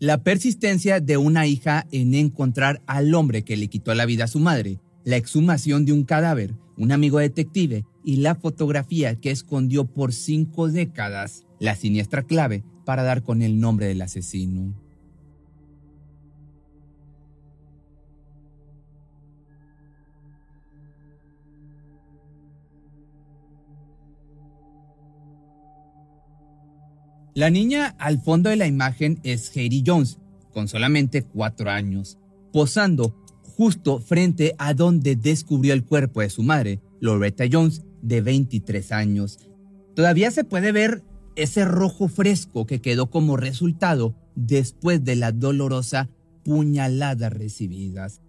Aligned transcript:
La 0.00 0.22
persistencia 0.22 0.98
de 0.98 1.18
una 1.18 1.46
hija 1.46 1.86
en 1.92 2.14
encontrar 2.14 2.80
al 2.86 3.14
hombre 3.14 3.44
que 3.44 3.58
le 3.58 3.68
quitó 3.68 3.94
la 3.94 4.06
vida 4.06 4.24
a 4.24 4.28
su 4.28 4.38
madre, 4.38 4.80
la 5.04 5.18
exhumación 5.18 5.84
de 5.84 5.92
un 5.92 6.04
cadáver, 6.04 6.54
un 6.78 6.90
amigo 6.90 7.18
detective 7.18 7.84
y 8.02 8.16
la 8.16 8.34
fotografía 8.34 9.14
que 9.14 9.30
escondió 9.30 9.84
por 9.84 10.14
cinco 10.14 10.68
décadas, 10.68 11.44
la 11.58 11.76
siniestra 11.76 12.22
clave 12.22 12.64
para 12.86 13.02
dar 13.02 13.22
con 13.22 13.42
el 13.42 13.60
nombre 13.60 13.88
del 13.88 14.00
asesino. 14.00 14.74
La 27.34 27.48
niña 27.48 27.94
al 27.98 28.20
fondo 28.20 28.50
de 28.50 28.56
la 28.56 28.66
imagen 28.66 29.20
es 29.22 29.56
Heidi 29.56 29.84
Jones, 29.86 30.18
con 30.52 30.66
solamente 30.66 31.22
cuatro 31.22 31.70
años, 31.70 32.18
posando 32.52 33.14
justo 33.56 34.00
frente 34.00 34.54
a 34.58 34.74
donde 34.74 35.14
descubrió 35.14 35.72
el 35.72 35.84
cuerpo 35.84 36.22
de 36.22 36.30
su 36.30 36.42
madre, 36.42 36.80
Loretta 37.00 37.44
Jones, 37.50 37.82
de 38.02 38.20
23 38.20 38.90
años. 38.90 39.38
Todavía 39.94 40.32
se 40.32 40.42
puede 40.42 40.72
ver 40.72 41.04
ese 41.36 41.64
rojo 41.64 42.08
fresco 42.08 42.66
que 42.66 42.80
quedó 42.80 43.10
como 43.10 43.36
resultado 43.36 44.16
después 44.34 45.04
de 45.04 45.14
la 45.14 45.30
dolorosa 45.30 46.08
puñalada 46.44 47.30
recibidas. 47.30 48.22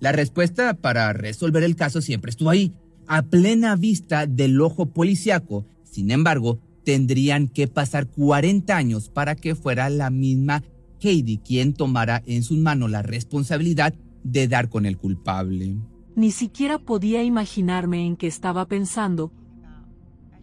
La 0.00 0.12
respuesta 0.12 0.74
para 0.74 1.12
resolver 1.14 1.62
el 1.62 1.76
caso 1.76 2.02
siempre 2.02 2.30
estuvo 2.30 2.50
ahí, 2.50 2.74
a 3.06 3.22
plena 3.22 3.74
vista 3.76 4.26
del 4.26 4.60
ojo 4.60 4.86
policiaco. 4.86 5.64
Sin 5.84 6.10
embargo, 6.10 6.58
tendrían 6.84 7.48
que 7.48 7.66
pasar 7.68 8.06
40 8.06 8.76
años 8.76 9.08
para 9.08 9.34
que 9.34 9.54
fuera 9.54 9.90
la 9.90 10.10
misma 10.10 10.62
Katie 11.00 11.40
quien 11.44 11.74
tomara 11.74 12.22
en 12.26 12.42
sus 12.42 12.58
manos 12.58 12.90
la 12.90 13.02
responsabilidad 13.02 13.94
de 14.22 14.48
dar 14.48 14.68
con 14.68 14.86
el 14.86 14.96
culpable. 14.96 15.76
Ni 16.16 16.30
siquiera 16.30 16.78
podía 16.78 17.22
imaginarme 17.22 18.06
en 18.06 18.16
qué 18.16 18.26
estaba 18.26 18.66
pensando 18.66 19.32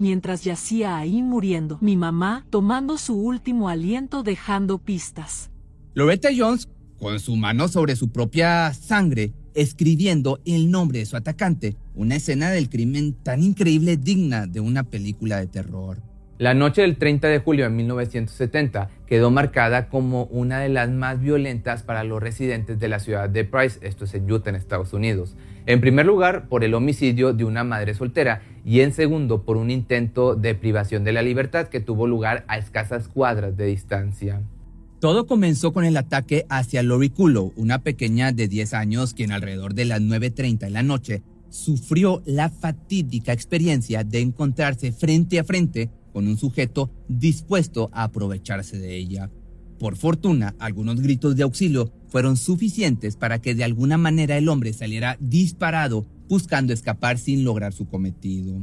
mientras 0.01 0.43
yacía 0.43 0.97
ahí 0.97 1.21
muriendo, 1.21 1.77
mi 1.79 1.95
mamá 1.95 2.47
tomando 2.49 2.97
su 2.97 3.13
último 3.15 3.69
aliento 3.69 4.23
dejando 4.23 4.79
pistas. 4.79 5.51
Loretta 5.93 6.29
Jones, 6.35 6.67
con 6.97 7.19
su 7.19 7.35
mano 7.35 7.67
sobre 7.67 7.95
su 7.95 8.09
propia 8.09 8.73
sangre, 8.73 9.31
escribiendo 9.53 10.39
el 10.43 10.71
nombre 10.71 10.99
de 10.99 11.05
su 11.05 11.17
atacante, 11.17 11.77
una 11.93 12.15
escena 12.15 12.49
del 12.49 12.67
crimen 12.67 13.13
tan 13.13 13.43
increíble 13.43 13.95
digna 13.95 14.47
de 14.47 14.59
una 14.59 14.83
película 14.83 15.37
de 15.37 15.47
terror. 15.47 16.01
La 16.41 16.55
noche 16.55 16.81
del 16.81 16.97
30 16.97 17.27
de 17.27 17.37
julio 17.37 17.65
de 17.65 17.69
1970 17.69 18.89
quedó 19.05 19.29
marcada 19.29 19.89
como 19.89 20.23
una 20.23 20.59
de 20.59 20.69
las 20.69 20.89
más 20.89 21.21
violentas 21.21 21.83
para 21.83 22.03
los 22.03 22.19
residentes 22.19 22.79
de 22.79 22.87
la 22.87 22.97
ciudad 22.97 23.29
de 23.29 23.45
Price, 23.45 23.77
esto 23.83 24.05
es 24.05 24.15
en 24.15 24.31
Utah, 24.31 24.49
en 24.49 24.55
Estados 24.55 24.91
Unidos. 24.93 25.35
En 25.67 25.81
primer 25.81 26.07
lugar, 26.07 26.47
por 26.47 26.63
el 26.63 26.73
homicidio 26.73 27.33
de 27.33 27.45
una 27.45 27.63
madre 27.63 27.93
soltera 27.93 28.41
y 28.65 28.79
en 28.79 28.91
segundo, 28.91 29.43
por 29.43 29.55
un 29.55 29.69
intento 29.69 30.33
de 30.33 30.55
privación 30.55 31.03
de 31.03 31.11
la 31.11 31.21
libertad 31.21 31.67
que 31.67 31.79
tuvo 31.79 32.07
lugar 32.07 32.43
a 32.47 32.57
escasas 32.57 33.07
cuadras 33.07 33.55
de 33.55 33.67
distancia. 33.67 34.41
Todo 34.99 35.27
comenzó 35.27 35.73
con 35.73 35.85
el 35.85 35.95
ataque 35.95 36.47
hacia 36.49 36.81
Lori 36.81 37.11
Kulo, 37.11 37.53
una 37.55 37.83
pequeña 37.83 38.31
de 38.31 38.47
10 38.47 38.73
años 38.73 39.13
quien 39.13 39.31
alrededor 39.31 39.75
de 39.75 39.85
las 39.85 40.01
9.30 40.01 40.57
de 40.57 40.69
la 40.71 40.81
noche 40.81 41.21
sufrió 41.49 42.23
la 42.25 42.49
fatídica 42.49 43.31
experiencia 43.31 44.03
de 44.03 44.21
encontrarse 44.21 44.91
frente 44.91 45.37
a 45.37 45.43
frente 45.43 45.91
con 46.11 46.27
un 46.27 46.37
sujeto 46.37 46.91
dispuesto 47.07 47.89
a 47.93 48.03
aprovecharse 48.03 48.79
de 48.79 48.97
ella. 48.97 49.29
Por 49.79 49.95
fortuna, 49.95 50.55
algunos 50.59 51.01
gritos 51.01 51.35
de 51.35 51.43
auxilio 51.43 51.91
fueron 52.07 52.37
suficientes 52.37 53.15
para 53.15 53.41
que 53.41 53.55
de 53.55 53.63
alguna 53.63 53.97
manera 53.97 54.37
el 54.37 54.47
hombre 54.47 54.73
saliera 54.73 55.17
disparado 55.19 56.05
buscando 56.29 56.71
escapar 56.71 57.17
sin 57.17 57.43
lograr 57.43 57.73
su 57.73 57.87
cometido. 57.87 58.61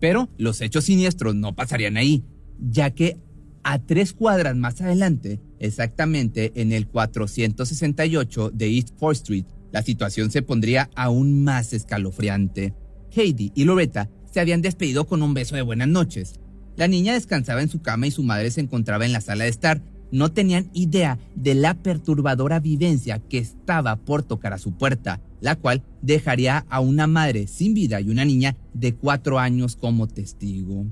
Pero 0.00 0.30
los 0.38 0.60
hechos 0.60 0.84
siniestros 0.84 1.34
no 1.34 1.54
pasarían 1.54 1.96
ahí, 1.96 2.24
ya 2.58 2.90
que 2.90 3.18
a 3.62 3.78
tres 3.78 4.12
cuadras 4.12 4.56
más 4.56 4.80
adelante, 4.80 5.40
exactamente 5.58 6.52
en 6.54 6.72
el 6.72 6.88
468 6.88 8.50
de 8.50 8.74
East 8.74 8.90
4th 8.98 9.12
Street, 9.12 9.44
la 9.72 9.82
situación 9.82 10.30
se 10.30 10.42
pondría 10.42 10.90
aún 10.96 11.44
más 11.44 11.72
escalofriante. 11.72 12.74
Heidi 13.14 13.52
y 13.54 13.64
Loretta 13.64 14.08
se 14.32 14.40
habían 14.40 14.62
despedido 14.62 15.06
con 15.06 15.22
un 15.22 15.34
beso 15.34 15.56
de 15.56 15.62
buenas 15.62 15.88
noches, 15.88 16.40
la 16.76 16.88
niña 16.88 17.14
descansaba 17.14 17.62
en 17.62 17.68
su 17.68 17.82
cama 17.82 18.06
y 18.06 18.10
su 18.10 18.22
madre 18.22 18.50
se 18.50 18.60
encontraba 18.60 19.04
en 19.04 19.12
la 19.12 19.20
sala 19.20 19.44
de 19.44 19.50
estar. 19.50 19.82
No 20.12 20.32
tenían 20.32 20.70
idea 20.72 21.18
de 21.36 21.54
la 21.54 21.74
perturbadora 21.74 22.58
vivencia 22.58 23.18
que 23.18 23.38
estaba 23.38 23.96
por 23.96 24.22
tocar 24.22 24.52
a 24.52 24.58
su 24.58 24.72
puerta, 24.72 25.20
la 25.40 25.56
cual 25.56 25.82
dejaría 26.02 26.66
a 26.68 26.80
una 26.80 27.06
madre 27.06 27.46
sin 27.46 27.74
vida 27.74 28.00
y 28.00 28.10
una 28.10 28.24
niña 28.24 28.56
de 28.74 28.94
cuatro 28.94 29.38
años 29.38 29.76
como 29.76 30.08
testigo. 30.08 30.86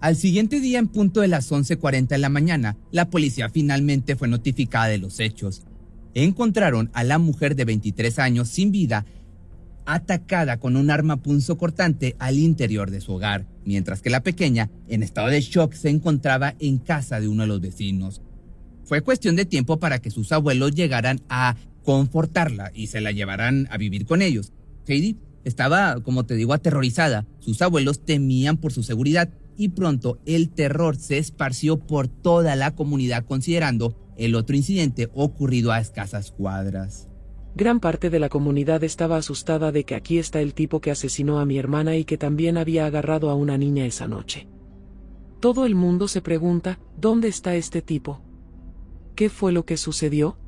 Al 0.00 0.16
siguiente 0.16 0.60
día, 0.60 0.78
en 0.78 0.88
punto 0.88 1.22
de 1.22 1.28
las 1.28 1.50
11.40 1.50 2.08
de 2.08 2.18
la 2.18 2.28
mañana, 2.28 2.76
la 2.92 3.10
policía 3.10 3.48
finalmente 3.48 4.16
fue 4.16 4.28
notificada 4.28 4.86
de 4.86 4.98
los 4.98 5.18
hechos. 5.18 5.62
Encontraron 6.14 6.90
a 6.92 7.04
la 7.04 7.18
mujer 7.18 7.56
de 7.56 7.64
23 7.64 8.18
años 8.18 8.48
sin 8.48 8.70
vida 8.70 9.06
atacada 9.86 10.60
con 10.60 10.76
un 10.76 10.90
arma 10.90 11.16
punzocortante 11.22 12.14
al 12.18 12.38
interior 12.38 12.90
de 12.90 13.00
su 13.00 13.14
hogar, 13.14 13.46
mientras 13.68 14.00
que 14.00 14.08
la 14.08 14.22
pequeña, 14.22 14.70
en 14.88 15.02
estado 15.02 15.28
de 15.28 15.42
shock, 15.42 15.74
se 15.74 15.90
encontraba 15.90 16.54
en 16.58 16.78
casa 16.78 17.20
de 17.20 17.28
uno 17.28 17.42
de 17.42 17.48
los 17.48 17.60
vecinos. 17.60 18.22
Fue 18.84 19.02
cuestión 19.02 19.36
de 19.36 19.44
tiempo 19.44 19.78
para 19.78 19.98
que 19.98 20.10
sus 20.10 20.32
abuelos 20.32 20.74
llegaran 20.74 21.20
a 21.28 21.54
confortarla 21.84 22.72
y 22.74 22.86
se 22.86 23.02
la 23.02 23.12
llevaran 23.12 23.68
a 23.70 23.76
vivir 23.76 24.06
con 24.06 24.22
ellos. 24.22 24.54
Heidi 24.86 25.18
estaba, 25.44 26.02
como 26.02 26.24
te 26.24 26.34
digo, 26.34 26.54
aterrorizada. 26.54 27.26
Sus 27.40 27.60
abuelos 27.60 28.02
temían 28.06 28.56
por 28.56 28.72
su 28.72 28.82
seguridad 28.82 29.28
y 29.58 29.68
pronto 29.68 30.18
el 30.24 30.48
terror 30.48 30.96
se 30.96 31.18
esparció 31.18 31.78
por 31.78 32.08
toda 32.08 32.56
la 32.56 32.74
comunidad 32.74 33.26
considerando 33.26 33.94
el 34.16 34.34
otro 34.34 34.56
incidente 34.56 35.10
ocurrido 35.12 35.72
a 35.72 35.80
escasas 35.80 36.30
cuadras. 36.30 37.06
Gran 37.58 37.80
parte 37.80 38.08
de 38.08 38.20
la 38.20 38.28
comunidad 38.28 38.84
estaba 38.84 39.16
asustada 39.16 39.72
de 39.72 39.82
que 39.82 39.96
aquí 39.96 40.18
está 40.18 40.40
el 40.40 40.54
tipo 40.54 40.80
que 40.80 40.92
asesinó 40.92 41.40
a 41.40 41.44
mi 41.44 41.58
hermana 41.58 41.96
y 41.96 42.04
que 42.04 42.16
también 42.16 42.56
había 42.56 42.86
agarrado 42.86 43.30
a 43.30 43.34
una 43.34 43.58
niña 43.58 43.84
esa 43.84 44.06
noche. 44.06 44.46
Todo 45.40 45.66
el 45.66 45.74
mundo 45.74 46.06
se 46.06 46.22
pregunta, 46.22 46.78
¿dónde 46.96 47.26
está 47.26 47.56
este 47.56 47.82
tipo? 47.82 48.20
¿Qué 49.16 49.28
fue 49.28 49.50
lo 49.50 49.64
que 49.64 49.76
sucedió? 49.76 50.38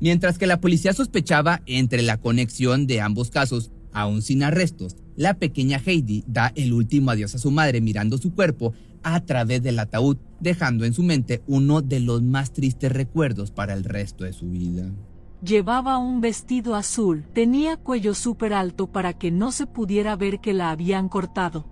Mientras 0.00 0.38
que 0.38 0.46
la 0.46 0.58
policía 0.58 0.94
sospechaba 0.94 1.60
entre 1.66 2.00
la 2.00 2.16
conexión 2.16 2.86
de 2.86 3.02
ambos 3.02 3.28
casos, 3.28 3.70
aún 3.92 4.22
sin 4.22 4.42
arrestos, 4.42 4.96
la 5.16 5.34
pequeña 5.34 5.82
Heidi 5.84 6.24
da 6.26 6.50
el 6.54 6.72
último 6.72 7.10
adiós 7.10 7.34
a 7.34 7.38
su 7.38 7.50
madre 7.50 7.82
mirando 7.82 8.16
su 8.16 8.32
cuerpo 8.32 8.72
a 9.02 9.22
través 9.26 9.62
del 9.62 9.78
ataúd, 9.78 10.16
dejando 10.40 10.86
en 10.86 10.94
su 10.94 11.02
mente 11.02 11.42
uno 11.46 11.82
de 11.82 12.00
los 12.00 12.22
más 12.22 12.54
tristes 12.54 12.90
recuerdos 12.90 13.50
para 13.50 13.74
el 13.74 13.84
resto 13.84 14.24
de 14.24 14.32
su 14.32 14.48
vida. 14.48 14.90
Llevaba 15.42 15.98
un 15.98 16.20
vestido 16.22 16.74
azul, 16.74 17.24
tenía 17.34 17.76
cuello 17.76 18.14
súper 18.14 18.54
alto 18.54 18.86
para 18.86 19.12
que 19.12 19.30
no 19.30 19.52
se 19.52 19.66
pudiera 19.66 20.16
ver 20.16 20.40
que 20.40 20.54
la 20.54 20.70
habían 20.70 21.08
cortado. 21.08 21.66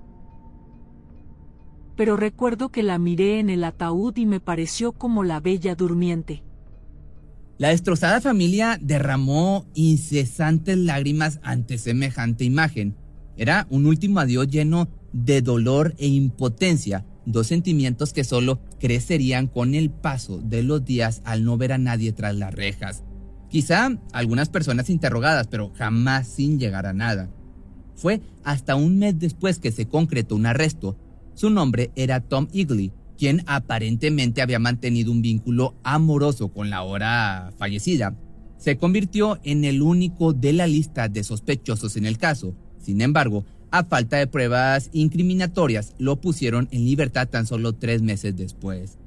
Pero 1.96 2.16
recuerdo 2.16 2.70
que 2.70 2.82
la 2.82 2.98
miré 2.98 3.38
en 3.38 3.48
el 3.48 3.64
ataúd 3.64 4.16
y 4.16 4.26
me 4.26 4.40
pareció 4.40 4.92
como 4.92 5.24
la 5.24 5.40
bella 5.40 5.74
durmiente. 5.74 6.42
La 7.56 7.68
destrozada 7.68 8.20
familia 8.20 8.78
derramó 8.80 9.64
incesantes 9.74 10.76
lágrimas 10.76 11.40
ante 11.42 11.78
semejante 11.78 12.44
imagen. 12.44 12.96
Era 13.36 13.66
un 13.70 13.86
último 13.86 14.20
adiós 14.20 14.48
lleno 14.48 14.88
de 15.12 15.40
dolor 15.40 15.94
e 15.98 16.08
impotencia, 16.08 17.06
dos 17.24 17.46
sentimientos 17.46 18.12
que 18.12 18.24
solo 18.24 18.60
crecerían 18.80 19.46
con 19.46 19.74
el 19.74 19.90
paso 19.90 20.38
de 20.38 20.64
los 20.64 20.84
días 20.84 21.22
al 21.24 21.44
no 21.44 21.56
ver 21.56 21.72
a 21.72 21.78
nadie 21.78 22.12
tras 22.12 22.34
las 22.34 22.52
rejas. 22.52 23.04
Quizá 23.54 23.96
algunas 24.10 24.48
personas 24.48 24.90
interrogadas, 24.90 25.46
pero 25.46 25.70
jamás 25.76 26.26
sin 26.26 26.58
llegar 26.58 26.86
a 26.86 26.92
nada. 26.92 27.30
Fue 27.94 28.20
hasta 28.42 28.74
un 28.74 28.98
mes 28.98 29.16
después 29.20 29.60
que 29.60 29.70
se 29.70 29.86
concretó 29.86 30.34
un 30.34 30.46
arresto. 30.46 30.98
Su 31.34 31.50
nombre 31.50 31.92
era 31.94 32.18
Tom 32.18 32.48
Eagley, 32.52 32.90
quien 33.16 33.44
aparentemente 33.46 34.42
había 34.42 34.58
mantenido 34.58 35.12
un 35.12 35.22
vínculo 35.22 35.76
amoroso 35.84 36.48
con 36.48 36.68
la 36.68 36.78
ahora 36.78 37.52
fallecida, 37.56 38.16
se 38.56 38.76
convirtió 38.76 39.38
en 39.44 39.64
el 39.64 39.82
único 39.82 40.32
de 40.32 40.52
la 40.52 40.66
lista 40.66 41.06
de 41.08 41.22
sospechosos 41.22 41.96
en 41.96 42.06
el 42.06 42.18
caso. 42.18 42.56
Sin 42.80 43.00
embargo, 43.02 43.44
a 43.70 43.84
falta 43.84 44.16
de 44.16 44.26
pruebas 44.26 44.90
incriminatorias, 44.92 45.94
lo 45.98 46.20
pusieron 46.20 46.66
en 46.72 46.84
libertad 46.84 47.28
tan 47.28 47.46
solo 47.46 47.72
tres 47.72 48.02
meses 48.02 48.34
después. 48.36 48.98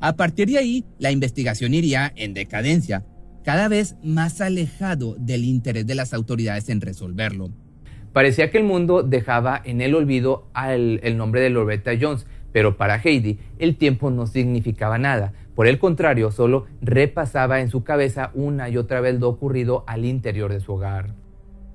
A 0.00 0.16
partir 0.16 0.48
de 0.48 0.58
ahí, 0.58 0.84
la 0.98 1.12
investigación 1.12 1.74
iría 1.74 2.12
en 2.16 2.34
decadencia, 2.34 3.06
cada 3.44 3.68
vez 3.68 3.96
más 4.02 4.40
alejado 4.40 5.14
del 5.18 5.44
interés 5.44 5.86
de 5.86 5.94
las 5.94 6.14
autoridades 6.14 6.68
en 6.70 6.80
resolverlo. 6.80 7.50
Parecía 8.12 8.50
que 8.50 8.58
el 8.58 8.64
mundo 8.64 9.02
dejaba 9.02 9.60
en 9.64 9.80
el 9.80 9.94
olvido 9.94 10.48
el 10.54 11.16
nombre 11.16 11.40
de 11.40 11.50
Loretta 11.50 11.92
Jones, 12.00 12.26
pero 12.52 12.76
para 12.76 13.00
Heidi 13.02 13.38
el 13.58 13.76
tiempo 13.76 14.10
no 14.10 14.26
significaba 14.26 14.98
nada. 14.98 15.32
Por 15.54 15.66
el 15.66 15.78
contrario, 15.78 16.30
solo 16.30 16.66
repasaba 16.80 17.60
en 17.60 17.68
su 17.68 17.84
cabeza 17.84 18.30
una 18.34 18.68
y 18.68 18.76
otra 18.76 19.00
vez 19.00 19.20
lo 19.20 19.28
ocurrido 19.28 19.84
al 19.86 20.04
interior 20.04 20.52
de 20.52 20.60
su 20.60 20.72
hogar. 20.72 21.14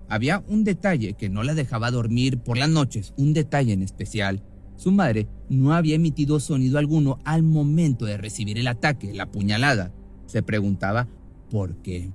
Había 0.10 0.44
un 0.48 0.64
detalle 0.64 1.14
que 1.14 1.30
no 1.30 1.44
la 1.44 1.54
dejaba 1.54 1.92
dormir 1.92 2.40
por 2.40 2.58
las 2.58 2.70
noches, 2.70 3.14
un 3.16 3.34
detalle 3.34 3.74
en 3.74 3.84
especial. 3.84 4.42
Su 4.76 4.92
madre 4.92 5.28
no 5.50 5.74
había 5.74 5.96
emitido 5.96 6.40
sonido 6.40 6.80
alguno 6.80 7.20
al 7.26 7.44
momento 7.44 8.06
de 8.06 8.18
recibir 8.18 8.58
el 8.58 8.68
ataque, 8.68 9.14
la 9.14 9.28
puñalada. 9.28 9.92
Se 10.26 10.42
preguntaba 10.42 11.08
por 11.50 11.76
qué. 11.82 12.12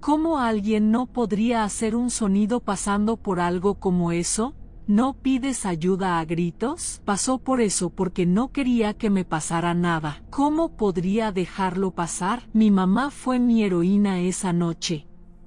¿Cómo 0.00 0.40
alguien 0.40 0.90
no 0.90 1.06
podría 1.06 1.64
hacer 1.64 1.94
un 1.94 2.10
sonido 2.10 2.60
pasando 2.60 3.16
por 3.16 3.38
algo 3.38 3.76
como 3.76 4.10
eso? 4.12 4.54
¿No 4.88 5.14
pides 5.14 5.64
ayuda 5.64 6.18
a 6.18 6.24
gritos? 6.24 7.00
Pasó 7.04 7.38
por 7.38 7.60
eso 7.60 7.90
porque 7.90 8.26
no 8.26 8.50
quería 8.50 8.94
que 8.94 9.10
me 9.10 9.24
pasara 9.24 9.74
nada. 9.74 10.24
¿Cómo 10.30 10.76
podría 10.76 11.30
dejarlo 11.30 11.92
pasar? 11.92 12.48
Mi 12.52 12.72
mamá 12.72 13.12
fue 13.12 13.38
mi 13.38 13.62
heroína 13.62 14.20
esa 14.20 14.52
noche. 14.52 15.06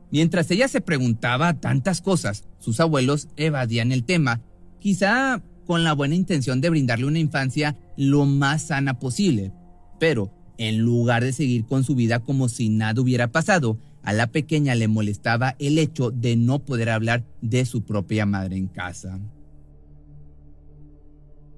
Mientras 0.09 0.49
ella 0.51 0.69
se 0.69 0.79
preguntaba 0.79 1.59
tantas 1.59 2.01
cosas, 2.01 2.45
sus 2.59 2.79
abuelos 2.79 3.27
evadían 3.35 3.91
el 3.91 4.05
tema, 4.05 4.41
quizá 4.79 5.43
con 5.65 5.83
la 5.83 5.91
buena 5.91 6.15
intención 6.15 6.61
de 6.61 6.69
brindarle 6.69 7.05
una 7.05 7.19
infancia 7.19 7.75
lo 7.97 8.25
más 8.25 8.67
sana 8.67 8.99
posible. 8.99 9.51
Pero, 9.99 10.31
en 10.57 10.80
lugar 10.80 11.24
de 11.24 11.34
seguir 11.34 11.66
con 11.66 11.84
su 11.84 11.96
vida 11.96 12.19
como 12.19 12.50
si 12.50 12.69
nada 12.69 13.02
hubiera 13.02 13.31
pasado, 13.31 13.78
a 14.04 14.13
la 14.13 14.28
pequeña 14.28 14.75
le 14.75 14.88
molestaba 14.88 15.56
el 15.60 15.78
hecho 15.78 16.12
de 16.12 16.36
no 16.36 16.60
poder 16.60 16.90
hablar 16.90 17.25
de 17.42 17.66
su 17.66 17.84
propia 17.84 18.25
madre 18.25 18.57
en 18.57 18.68
casa. 18.68 19.19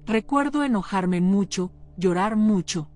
Recuerdo 0.06 0.64
enojarme 0.64 1.20
mucho, 1.20 1.70
llorar 1.98 2.36
mucho. 2.36 2.88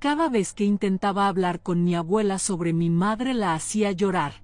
Cada 0.00 0.28
vez 0.28 0.52
que 0.52 0.64
intentaba 0.64 1.28
hablar 1.28 1.62
con 1.62 1.84
mi 1.84 1.94
abuela 1.94 2.38
sobre 2.38 2.72
mi 2.72 2.90
madre 2.90 3.34
la 3.34 3.54
hacía 3.54 3.92
llorar. 3.92 4.42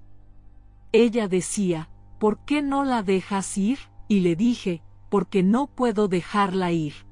Ella 0.93 1.27
decía, 1.27 1.89
¿por 2.19 2.45
qué 2.45 2.61
no 2.61 2.85
la 2.85 3.03
dejas 3.03 3.57
ir? 3.57 3.79
Y 4.07 4.21
le 4.21 4.37
dije, 4.37 4.81
porque 5.09 5.43
no 5.43 5.67
puedo 5.67 6.07
dejarla 6.07 6.71
ir. 6.71 7.04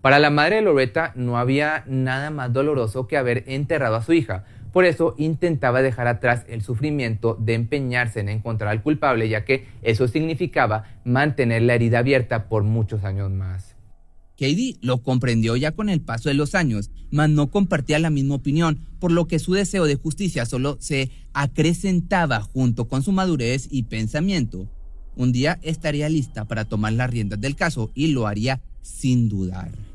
Para 0.00 0.18
la 0.18 0.30
madre 0.30 0.56
de 0.56 0.62
Loretta 0.62 1.12
no 1.14 1.36
había 1.36 1.84
nada 1.86 2.30
más 2.30 2.52
doloroso 2.52 3.06
que 3.06 3.18
haber 3.18 3.44
enterrado 3.46 3.96
a 3.96 4.02
su 4.02 4.14
hija, 4.14 4.44
por 4.72 4.86
eso 4.86 5.14
intentaba 5.18 5.82
dejar 5.82 6.06
atrás 6.06 6.46
el 6.48 6.62
sufrimiento 6.62 7.36
de 7.38 7.54
empeñarse 7.54 8.20
en 8.20 8.30
encontrar 8.30 8.70
al 8.70 8.82
culpable, 8.82 9.28
ya 9.28 9.44
que 9.44 9.66
eso 9.82 10.08
significaba 10.08 10.84
mantener 11.04 11.62
la 11.62 11.74
herida 11.74 11.98
abierta 11.98 12.48
por 12.48 12.62
muchos 12.62 13.04
años 13.04 13.30
más. 13.30 13.76
Katie 14.38 14.78
lo 14.80 15.02
comprendió 15.02 15.54
ya 15.56 15.72
con 15.72 15.90
el 15.90 16.00
paso 16.00 16.30
de 16.30 16.34
los 16.34 16.54
años, 16.54 16.90
mas 17.10 17.28
no 17.28 17.50
compartía 17.50 17.98
la 17.98 18.08
misma 18.08 18.36
opinión, 18.36 18.86
por 19.00 19.12
lo 19.12 19.26
que 19.26 19.38
su 19.38 19.52
deseo 19.52 19.84
de 19.84 19.96
justicia 19.96 20.46
solo 20.46 20.78
se 20.80 21.10
acrecentaba 21.34 22.40
junto 22.40 22.88
con 22.88 23.02
su 23.02 23.12
madurez 23.12 23.68
y 23.70 23.82
pensamiento. 23.82 24.66
Un 25.14 25.32
día 25.32 25.58
estaría 25.60 26.08
lista 26.08 26.46
para 26.46 26.64
tomar 26.64 26.94
las 26.94 27.10
riendas 27.10 27.38
del 27.38 27.54
caso 27.54 27.90
y 27.94 28.12
lo 28.12 28.26
haría 28.26 28.62
sin 28.80 29.28
dudar. 29.28 29.89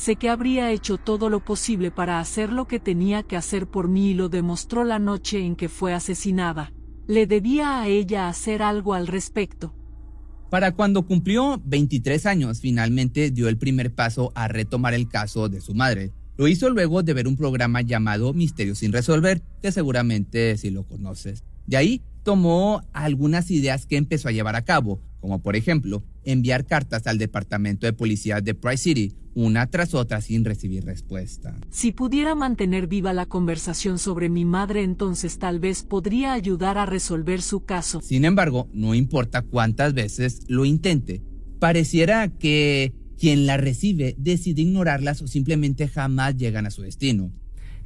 Sé 0.00 0.16
que 0.16 0.30
habría 0.30 0.72
hecho 0.72 0.96
todo 0.96 1.28
lo 1.28 1.44
posible 1.44 1.90
para 1.90 2.20
hacer 2.20 2.50
lo 2.50 2.66
que 2.66 2.80
tenía 2.80 3.22
que 3.22 3.36
hacer 3.36 3.66
por 3.66 3.86
mí 3.86 4.12
y 4.12 4.14
lo 4.14 4.30
demostró 4.30 4.82
la 4.82 4.98
noche 4.98 5.44
en 5.44 5.56
que 5.56 5.68
fue 5.68 5.92
asesinada. 5.92 6.72
Le 7.06 7.26
debía 7.26 7.82
a 7.82 7.86
ella 7.86 8.26
hacer 8.26 8.62
algo 8.62 8.94
al 8.94 9.06
respecto. 9.06 9.74
Para 10.48 10.72
cuando 10.72 11.04
cumplió 11.04 11.60
23 11.66 12.24
años, 12.24 12.60
finalmente 12.62 13.30
dio 13.30 13.46
el 13.50 13.58
primer 13.58 13.94
paso 13.94 14.32
a 14.34 14.48
retomar 14.48 14.94
el 14.94 15.06
caso 15.06 15.50
de 15.50 15.60
su 15.60 15.74
madre. 15.74 16.12
Lo 16.38 16.48
hizo 16.48 16.70
luego 16.70 17.02
de 17.02 17.12
ver 17.12 17.28
un 17.28 17.36
programa 17.36 17.82
llamado 17.82 18.32
Misterio 18.32 18.74
sin 18.74 18.94
resolver, 18.94 19.42
que 19.60 19.70
seguramente 19.70 20.56
si 20.56 20.70
lo 20.70 20.84
conoces. 20.84 21.44
De 21.66 21.76
ahí 21.76 22.00
tomó 22.22 22.82
algunas 22.92 23.50
ideas 23.50 23.86
que 23.86 23.96
empezó 23.96 24.28
a 24.28 24.32
llevar 24.32 24.56
a 24.56 24.64
cabo, 24.64 25.00
como 25.20 25.42
por 25.42 25.56
ejemplo 25.56 26.02
enviar 26.24 26.66
cartas 26.66 27.06
al 27.06 27.18
Departamento 27.18 27.86
de 27.86 27.92
Policía 27.92 28.40
de 28.40 28.54
Price 28.54 28.84
City, 28.84 29.14
una 29.34 29.66
tras 29.68 29.94
otra 29.94 30.20
sin 30.20 30.44
recibir 30.44 30.84
respuesta. 30.84 31.56
Si 31.70 31.92
pudiera 31.92 32.34
mantener 32.34 32.86
viva 32.86 33.12
la 33.12 33.26
conversación 33.26 33.98
sobre 33.98 34.28
mi 34.28 34.44
madre, 34.44 34.82
entonces 34.82 35.38
tal 35.38 35.60
vez 35.60 35.82
podría 35.82 36.32
ayudar 36.32 36.78
a 36.78 36.86
resolver 36.86 37.42
su 37.42 37.64
caso. 37.64 38.00
Sin 38.00 38.24
embargo, 38.24 38.68
no 38.72 38.94
importa 38.94 39.42
cuántas 39.42 39.94
veces 39.94 40.40
lo 40.48 40.64
intente, 40.64 41.22
pareciera 41.58 42.28
que 42.28 42.92
quien 43.18 43.46
la 43.46 43.56
recibe 43.56 44.14
decide 44.18 44.62
ignorarlas 44.62 45.20
o 45.22 45.28
simplemente 45.28 45.88
jamás 45.88 46.36
llegan 46.36 46.66
a 46.66 46.70
su 46.70 46.82
destino. 46.82 47.30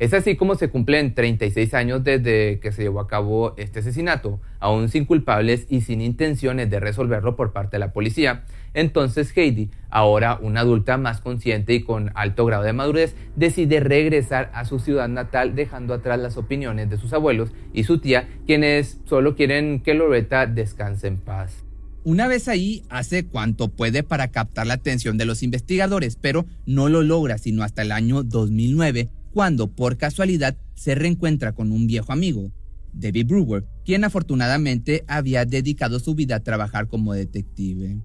Es 0.00 0.12
así 0.12 0.34
como 0.34 0.56
se 0.56 0.70
cumplen 0.70 1.14
36 1.14 1.72
años 1.72 2.02
desde 2.02 2.58
que 2.58 2.72
se 2.72 2.82
llevó 2.82 2.98
a 2.98 3.06
cabo 3.06 3.54
este 3.56 3.78
asesinato, 3.78 4.40
aún 4.58 4.88
sin 4.88 5.04
culpables 5.04 5.66
y 5.68 5.82
sin 5.82 6.00
intenciones 6.00 6.68
de 6.68 6.80
resolverlo 6.80 7.36
por 7.36 7.52
parte 7.52 7.76
de 7.76 7.78
la 7.78 7.92
policía. 7.92 8.44
Entonces 8.74 9.32
Heidi, 9.36 9.70
ahora 9.90 10.40
una 10.42 10.60
adulta 10.60 10.96
más 10.98 11.20
consciente 11.20 11.74
y 11.74 11.82
con 11.84 12.10
alto 12.16 12.44
grado 12.44 12.64
de 12.64 12.72
madurez, 12.72 13.14
decide 13.36 13.78
regresar 13.78 14.50
a 14.52 14.64
su 14.64 14.80
ciudad 14.80 15.08
natal 15.08 15.54
dejando 15.54 15.94
atrás 15.94 16.18
las 16.18 16.36
opiniones 16.36 16.90
de 16.90 16.96
sus 16.96 17.12
abuelos 17.12 17.52
y 17.72 17.84
su 17.84 17.98
tía, 17.98 18.28
quienes 18.46 18.98
solo 19.04 19.36
quieren 19.36 19.80
que 19.80 19.94
Loretta 19.94 20.46
descanse 20.46 21.06
en 21.06 21.18
paz. 21.18 21.64
Una 22.02 22.26
vez 22.26 22.48
ahí, 22.48 22.82
hace 22.90 23.24
cuanto 23.26 23.68
puede 23.68 24.02
para 24.02 24.28
captar 24.28 24.66
la 24.66 24.74
atención 24.74 25.16
de 25.16 25.24
los 25.24 25.42
investigadores, 25.42 26.18
pero 26.20 26.44
no 26.66 26.88
lo 26.88 27.02
logra 27.02 27.38
sino 27.38 27.62
hasta 27.62 27.82
el 27.82 27.92
año 27.92 28.24
2009 28.24 29.08
cuando 29.34 29.66
por 29.66 29.96
casualidad 29.96 30.56
se 30.74 30.94
reencuentra 30.94 31.52
con 31.52 31.72
un 31.72 31.88
viejo 31.88 32.12
amigo, 32.12 32.52
David 32.92 33.26
Brewer, 33.26 33.66
quien 33.84 34.04
afortunadamente 34.04 35.04
había 35.08 35.44
dedicado 35.44 35.98
su 35.98 36.14
vida 36.14 36.36
a 36.36 36.44
trabajar 36.44 36.86
como 36.86 37.12
detective. 37.14 38.00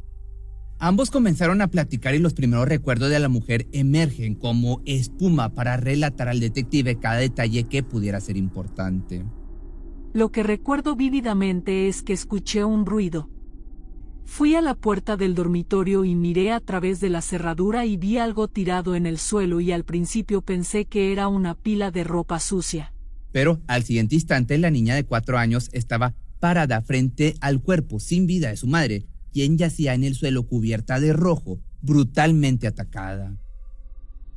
Ambos 0.79 1.11
comenzaron 1.11 1.61
a 1.61 1.67
platicar 1.67 2.15
y 2.15 2.19
los 2.19 2.33
primeros 2.33 2.67
recuerdos 2.67 3.11
de 3.11 3.19
la 3.19 3.29
mujer 3.29 3.67
emergen 3.73 4.33
como 4.33 4.81
espuma 4.85 5.53
para 5.53 5.77
relatar 5.77 6.29
al 6.29 6.39
detective 6.39 6.97
cada 6.97 7.17
detalle 7.17 7.65
que 7.65 7.83
pudiera 7.83 8.19
ser 8.21 8.35
importante. 8.35 9.23
Lo 10.13 10.31
que 10.31 10.41
recuerdo 10.41 10.95
vívidamente 10.95 11.87
es 11.87 12.01
que 12.01 12.13
escuché 12.13 12.65
un 12.65 12.87
ruido. 12.87 13.29
Fui 14.25 14.55
a 14.55 14.61
la 14.61 14.75
puerta 14.75 15.17
del 15.17 15.35
dormitorio 15.35 16.05
y 16.05 16.15
miré 16.15 16.51
a 16.51 16.59
través 16.59 16.99
de 16.99 17.09
la 17.09 17.21
cerradura 17.21 17.85
y 17.85 17.97
vi 17.97 18.17
algo 18.17 18.47
tirado 18.47 18.95
en 18.95 19.05
el 19.05 19.17
suelo 19.17 19.59
y 19.59 19.71
al 19.71 19.83
principio 19.83 20.41
pensé 20.41 20.85
que 20.85 21.11
era 21.11 21.27
una 21.27 21.55
pila 21.55 21.91
de 21.91 22.03
ropa 22.03 22.39
sucia. 22.39 22.93
Pero 23.31 23.59
al 23.67 23.83
siguiente 23.83 24.15
instante 24.15 24.57
la 24.57 24.71
niña 24.71 24.95
de 24.95 25.05
cuatro 25.05 25.37
años 25.37 25.69
estaba 25.73 26.13
parada 26.39 26.81
frente 26.81 27.35
al 27.41 27.61
cuerpo 27.61 27.99
sin 27.99 28.27
vida 28.27 28.49
de 28.49 28.57
su 28.57 28.67
madre, 28.67 29.05
quien 29.31 29.57
yacía 29.57 29.93
en 29.93 30.03
el 30.03 30.15
suelo 30.15 30.43
cubierta 30.43 30.99
de 30.99 31.13
rojo, 31.13 31.59
brutalmente 31.81 32.67
atacada. 32.67 33.37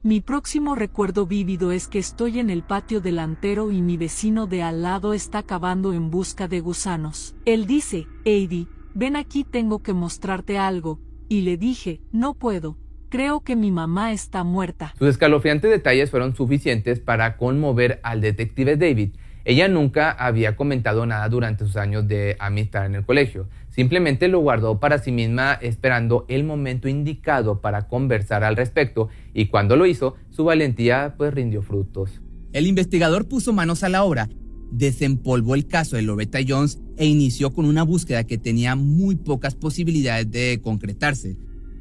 Mi 0.04 0.20
próximo 0.20 0.74
recuerdo 0.74 1.26
vívido 1.26 1.70
es 1.70 1.86
que 1.86 2.00
estoy 2.00 2.40
en 2.40 2.50
el 2.50 2.64
patio 2.64 3.00
delantero 3.00 3.70
y 3.70 3.82
mi 3.82 3.96
vecino 3.96 4.48
de 4.48 4.62
al 4.64 4.82
lado 4.82 5.14
está 5.14 5.44
cavando 5.44 5.92
en 5.92 6.10
busca 6.10 6.48
de 6.48 6.58
gusanos. 6.58 7.36
Él 7.44 7.66
dice, 7.66 8.08
Eddie, 8.24 8.66
ven 8.94 9.16
aquí 9.16 9.44
tengo 9.44 9.82
que 9.82 9.92
mostrarte 9.92 10.58
algo, 10.58 11.00
y 11.28 11.42
le 11.42 11.56
dije, 11.56 12.00
no 12.12 12.34
puedo, 12.34 12.76
creo 13.08 13.40
que 13.40 13.56
mi 13.56 13.70
mamá 13.70 14.12
está 14.12 14.44
muerta. 14.44 14.94
Sus 14.98 15.08
escalofriantes 15.08 15.70
detalles 15.70 16.10
fueron 16.10 16.34
suficientes 16.34 17.00
para 17.00 17.36
conmover 17.36 18.00
al 18.02 18.20
detective 18.20 18.76
David. 18.76 19.14
Ella 19.44 19.66
nunca 19.66 20.10
había 20.10 20.56
comentado 20.56 21.04
nada 21.04 21.28
durante 21.28 21.64
sus 21.64 21.76
años 21.76 22.06
de 22.06 22.36
amistad 22.38 22.86
en 22.86 22.94
el 22.94 23.04
colegio. 23.04 23.48
Simplemente 23.70 24.28
lo 24.28 24.38
guardó 24.38 24.78
para 24.78 24.98
sí 24.98 25.10
misma 25.10 25.54
esperando 25.54 26.26
el 26.28 26.44
momento 26.44 26.88
indicado 26.88 27.60
para 27.60 27.88
conversar 27.88 28.44
al 28.44 28.56
respecto 28.56 29.08
y 29.34 29.46
cuando 29.46 29.76
lo 29.76 29.86
hizo, 29.86 30.16
su 30.30 30.44
valentía 30.44 31.14
pues 31.16 31.34
rindió 31.34 31.62
frutos. 31.62 32.20
El 32.52 32.66
investigador 32.66 33.26
puso 33.26 33.52
manos 33.52 33.82
a 33.82 33.88
la 33.88 34.04
obra 34.04 34.28
desempolvó 34.72 35.54
el 35.54 35.66
caso 35.66 35.96
de 35.96 36.02
Loretta 36.02 36.40
Jones 36.46 36.80
e 36.96 37.06
inició 37.06 37.52
con 37.52 37.66
una 37.66 37.82
búsqueda 37.82 38.24
que 38.24 38.38
tenía 38.38 38.74
muy 38.74 39.16
pocas 39.16 39.54
posibilidades 39.54 40.30
de 40.30 40.60
concretarse. 40.62 41.36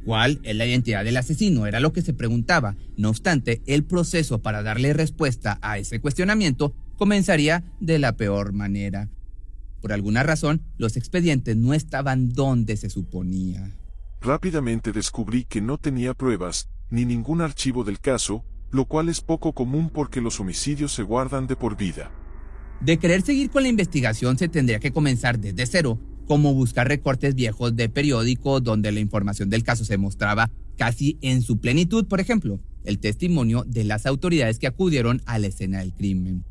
¿Cuál 0.06 0.40
es 0.44 0.56
la 0.56 0.66
identidad 0.66 1.06
del 1.06 1.18
asesino? 1.18 1.68
Era 1.68 1.80
lo 1.80 1.94
que 1.94 2.02
se 2.02 2.14
preguntaba. 2.14 2.76
No 2.98 3.10
obstante, 3.10 3.62
el 3.66 3.84
proceso 3.86 4.42
para 4.42 4.62
darle 4.62 4.94
respuesta 4.94 5.58
a 5.62 5.78
ese 5.78 6.00
cuestionamiento 6.00 6.76
comenzaría 6.98 7.64
de 7.80 7.98
la 7.98 8.16
peor 8.18 8.52
manera. 8.52 9.10
Por 9.80 9.94
alguna 9.94 10.24
razón, 10.24 10.62
los 10.78 10.98
expedientes 10.98 11.56
no 11.56 11.74
estaban 11.74 12.30
donde 12.30 12.78
se 12.78 12.90
suponía. 12.90 13.72
Rápidamente 14.20 14.92
descubrí 14.92 15.46
que 15.46 15.62
no 15.62 15.78
tenía 15.78 16.14
pruebas, 16.14 16.70
ni 16.90 17.06
ningún 17.06 17.42
archivo 17.42 17.84
del 17.84 18.00
caso, 18.00 18.44
lo 18.70 18.86
cual 18.86 19.10
es 19.10 19.22
poco 19.22 19.54
común 19.54 19.90
porque 19.90 20.22
los 20.22 20.40
homicidios 20.40 20.92
se 20.92 21.04
guardan 21.04 21.48
de 21.48 21.56
por 21.56 21.78
vida. 21.78 22.12
De 22.82 22.98
querer 22.98 23.22
seguir 23.22 23.52
con 23.52 23.62
la 23.62 23.70
investigación 23.70 24.40
se 24.40 24.48
tendría 24.48 24.80
que 24.80 24.92
comenzar 24.92 25.38
desde 25.38 25.68
cero, 25.68 26.00
como 26.26 26.56
buscar 26.56 26.88
recortes 26.88 27.36
viejos 27.36 27.76
de 27.76 27.90
periódicos 27.90 28.64
donde 28.64 28.92
la 28.92 29.00
información 29.00 29.52
del 29.52 29.64
caso 29.64 29.86
se 29.86 30.00
mostraba 30.00 30.50
casi 30.78 31.20
en 31.22 31.44
su 31.44 31.60
plenitud, 31.60 32.08
por 32.08 32.20
ejemplo, 32.20 32.60
el 32.84 32.98
testimonio 32.98 33.64
de 33.68 33.84
las 33.84 34.08
autoridades 34.08 34.58
que 34.58 34.66
acudieron 34.66 35.22
a 35.28 35.38
la 35.38 35.48
escena 35.48 35.80
del 35.80 35.94
crimen. 35.94 36.44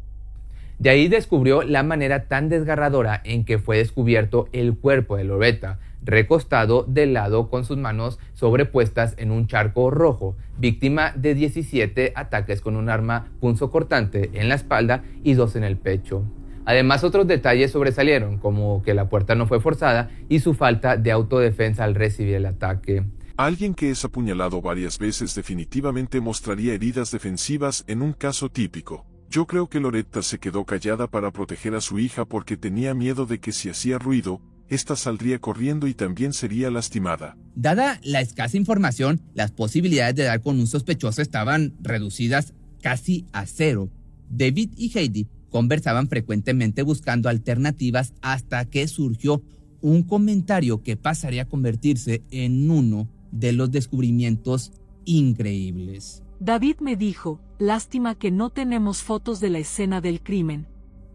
De 0.79 0.91
ahí 0.91 1.09
descubrió 1.09 1.63
la 1.63 1.83
manera 1.83 2.29
tan 2.29 2.49
desgarradora 2.49 3.21
en 3.25 3.45
que 3.45 3.59
fue 3.59 3.79
descubierto 3.79 4.49
el 4.53 4.77
cuerpo 4.77 5.17
de 5.17 5.25
Loretta, 5.25 5.81
recostado 6.03 6.85
de 6.89 7.07
lado 7.07 7.49
con 7.49 7.65
sus 7.65 7.77
manos 7.77 8.19
sobrepuestas 8.35 9.15
en 9.19 9.31
un 9.31 9.47
charco 9.47 9.91
rojo, 9.91 10.37
víctima 10.59 11.13
de 11.17 11.35
17 11.35 12.13
ataques 12.17 12.61
con 12.61 12.77
un 12.77 12.89
arma 12.89 13.29
punzocortante 13.41 14.31
en 14.35 14.49
la 14.49 14.55
espalda 14.55 15.05
y 15.23 15.35
dos 15.35 15.57
en 15.57 15.65
el 15.65 15.77
pecho. 15.77 16.25
Además, 16.65 17.05
otros 17.05 17.27
detalles 17.27 17.73
sobresalieron, 17.73 18.39
como 18.39 18.83
que 18.83 18.95
la 18.95 19.09
puerta 19.09 19.35
no 19.35 19.47
fue 19.47 19.61
forzada 19.61 20.11
y 20.29 20.41
su 20.41 20.55
falta 20.55 20.97
de 20.97 21.11
autodefensa 21.11 21.85
al 21.85 21.95
recibir 21.95 22.35
el 22.35 22.47
ataque. 22.47 23.05
Alguien 23.37 23.75
que 23.75 23.91
es 23.91 24.05
apuñalado 24.05 24.61
varias 24.61 24.99
veces 24.99 25.35
definitivamente 25.35 26.21
mostraría 26.21 26.75
heridas 26.75 27.11
defensivas 27.11 27.85
en 27.87 28.03
un 28.03 28.13
caso 28.13 28.51
típico. 28.51 29.07
Yo 29.31 29.47
creo 29.47 29.69
que 29.69 29.81
Loretta 29.81 30.23
se 30.23 30.39
quedó 30.39 30.65
callada 30.65 31.07
para 31.07 31.31
proteger 31.31 31.75
a 31.75 31.81
su 31.81 31.99
hija 31.99 32.25
porque 32.25 32.57
tenía 32.57 32.95
miedo 32.95 33.27
de 33.27 33.39
que 33.39 33.53
si 33.53 33.71
hacía 33.71 33.99
ruido, 33.99 34.41
ésta 34.71 34.97
saldría 34.97 35.41
corriendo 35.41 35.87
y 35.87 35.95
también 35.95 36.33
sería 36.33 36.71
lastimada. 36.71 37.37
Dada 37.55 38.01
la 38.03 38.21
escasa 38.21 38.57
información, 38.57 39.21
las 39.35 39.51
posibilidades 39.51 40.15
de 40.15 40.23
dar 40.23 40.41
con 40.41 40.59
un 40.59 40.67
sospechoso 40.67 41.21
estaban 41.21 41.75
reducidas 41.81 42.55
casi 42.81 43.27
a 43.33 43.45
cero. 43.47 43.91
David 44.31 44.71
y 44.77 44.97
Heidi 44.97 45.29
conversaban 45.51 46.09
frecuentemente 46.09 46.83
buscando 46.83 47.29
alternativas 47.29 48.15
hasta 48.23 48.65
que 48.65 48.87
surgió 48.89 49.43
un 49.81 50.05
comentario 50.05 50.83
que 50.83 50.97
pasaría 50.97 51.43
a 51.43 51.49
convertirse 51.49 52.23
en 52.31 52.71
uno 52.71 53.09
de 53.33 53.53
los 53.53 53.71
descubrimientos 53.71 54.73
increíbles. 55.05 56.23
David 56.39 56.77
me 56.81 56.97
dijo, 56.97 57.41
lástima 57.59 58.15
que 58.15 58.31
no 58.31 58.51
tenemos 58.51 59.03
fotos 59.03 59.41
de 59.41 59.51
la 59.51 59.59
escena 59.59 60.01
del 60.01 60.23
crimen. 60.23 60.67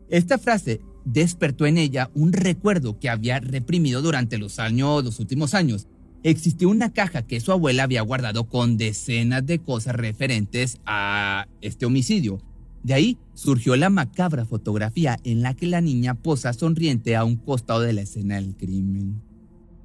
Esta 0.09 0.37
frase 0.37 0.81
despertó 1.05 1.65
en 1.65 1.77
ella 1.77 2.09
un 2.13 2.33
recuerdo 2.33 2.99
que 2.99 3.09
había 3.09 3.39
reprimido 3.39 4.01
durante 4.01 4.37
los 4.37 4.59
años, 4.59 5.03
los 5.03 5.19
últimos 5.19 5.53
años. 5.53 5.87
Existió 6.23 6.69
una 6.69 6.91
caja 6.91 7.21
que 7.21 7.39
su 7.39 7.51
abuela 7.51 7.83
había 7.83 8.01
guardado 8.01 8.49
con 8.49 8.77
decenas 8.77 9.45
de 9.45 9.59
cosas 9.59 9.95
referentes 9.95 10.79
a 10.85 11.47
este 11.61 11.85
homicidio. 11.85 12.41
De 12.83 12.95
ahí 12.95 13.17
surgió 13.35 13.75
la 13.75 13.89
macabra 13.89 14.45
fotografía 14.45 15.17
en 15.23 15.41
la 15.41 15.53
que 15.53 15.67
la 15.67 15.81
niña 15.81 16.15
posa 16.15 16.53
sonriente 16.53 17.15
a 17.15 17.23
un 17.23 17.35
costado 17.35 17.81
de 17.81 17.93
la 17.93 18.01
escena 18.01 18.35
del 18.35 18.55
crimen. 18.55 19.21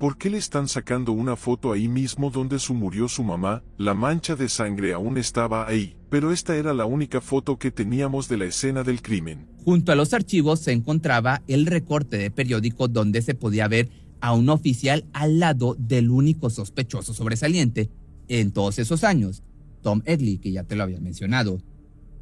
¿Por 0.01 0.17
qué 0.17 0.31
le 0.31 0.39
están 0.39 0.67
sacando 0.67 1.13
una 1.13 1.37
foto 1.37 1.73
ahí 1.73 1.87
mismo 1.87 2.31
donde 2.31 2.59
su 2.59 2.73
murió 2.73 3.07
su 3.07 3.23
mamá? 3.23 3.63
La 3.77 3.93
mancha 3.93 4.35
de 4.35 4.49
sangre 4.49 4.95
aún 4.95 5.19
estaba 5.19 5.69
ahí, 5.69 5.95
pero 6.09 6.33
esta 6.33 6.57
era 6.57 6.73
la 6.73 6.87
única 6.87 7.21
foto 7.21 7.59
que 7.59 7.71
teníamos 7.71 8.27
de 8.27 8.39
la 8.39 8.47
escena 8.47 8.83
del 8.83 9.03
crimen. 9.03 9.47
Junto 9.63 9.93
a 9.93 9.95
los 9.95 10.15
archivos 10.15 10.61
se 10.61 10.73
encontraba 10.73 11.43
el 11.49 11.67
recorte 11.67 12.17
de 12.17 12.31
periódico 12.31 12.89
donde 12.89 13.21
se 13.21 13.35
podía 13.35 13.69
ver 13.69 13.91
a 14.23 14.33
un 14.33 14.49
oficial 14.49 15.05
al 15.13 15.39
lado 15.39 15.77
del 15.79 16.09
único 16.09 16.49
sospechoso 16.49 17.13
sobresaliente 17.13 17.91
en 18.29 18.53
todos 18.53 18.79
esos 18.79 19.05
años, 19.05 19.43
Tom 19.83 20.01
Edley, 20.07 20.39
que 20.39 20.53
ya 20.53 20.65
te 20.65 20.77
lo 20.77 20.85
había 20.85 21.01
mencionado. 21.01 21.61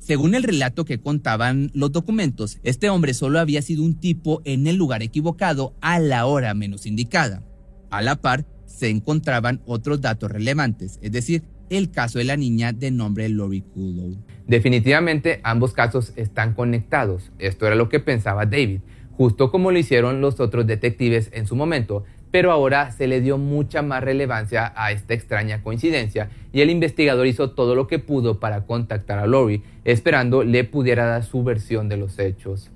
Según 0.01 0.35
el 0.35 0.43
relato 0.43 0.85
que 0.85 0.99
contaban 0.99 1.71
los 1.75 1.93
documentos, 1.93 2.59
este 2.65 2.91
hombre 2.91 3.15
solo 3.15 3.39
había 3.39 3.63
sido 3.63 3.85
un 3.85 3.95
tipo 3.95 4.43
en 4.45 4.67
el 4.67 4.75
lugar 4.75 5.05
equivocado 5.05 5.77
a 5.81 6.01
la 6.01 6.27
hora 6.27 6.53
menos 6.55 6.85
indicada. 6.85 7.45
A 7.91 8.03
la 8.03 8.17
par, 8.17 8.45
se 8.67 8.91
encontraban 8.91 9.61
otros 9.67 10.01
datos 10.01 10.31
relevantes, 10.31 10.99
es 11.03 11.11
decir, 11.11 11.43
el 11.71 11.91
caso 11.91 12.19
de 12.19 12.25
la 12.25 12.37
niña 12.37 12.73
de 12.73 12.91
nombre 12.91 13.29
Lori 13.29 13.63
Kulow. 13.63 14.17
Definitivamente 14.47 15.41
ambos 15.43 15.73
casos 15.73 16.13
están 16.17 16.55
conectados, 16.55 17.31
esto 17.39 17.67
era 17.67 17.77
lo 17.77 17.89
que 17.89 18.01
pensaba 18.01 18.47
David, 18.47 18.81
justo 19.13 19.51
como 19.51 19.73
lo 19.73 19.79
hicieron 19.79 20.21
los 20.21 20.39
otros 20.39 20.67
detectives 20.67 21.31
en 21.33 21.47
su 21.47 21.57
momento, 21.57 22.05
pero 22.31 22.53
ahora 22.53 22.93
se 22.93 23.07
le 23.07 23.21
dio 23.21 23.39
mucha 23.39 23.83
más 23.83 24.03
relevancia 24.03 24.73
a 24.77 24.93
esta 24.93 25.15
extraña 25.15 25.63
coincidencia 25.63 26.31
y 26.53 26.61
el 26.61 26.71
investigador 26.71 27.27
hizo 27.27 27.51
todo 27.51 27.75
lo 27.75 27.87
que 27.87 27.99
pudo 27.99 28.39
para 28.39 28.67
contactar 28.67 29.19
a 29.19 29.27
Lori, 29.27 29.63
esperando 29.85 30.45
le 30.45 30.65
pudiera 30.65 31.07
dar 31.07 31.25
su 31.25 31.43
versión 31.43 31.89
de 31.89 31.97
los 31.97 32.19
hechos. 32.19 32.71